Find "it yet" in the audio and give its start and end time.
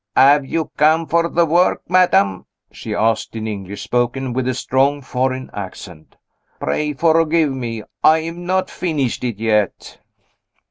9.23-9.99